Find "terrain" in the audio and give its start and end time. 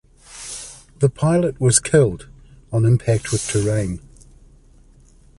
3.47-3.99